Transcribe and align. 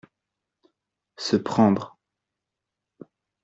Se 1.15 1.35
prendre. 1.35 1.95